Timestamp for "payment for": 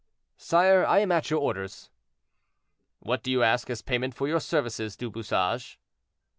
3.83-4.27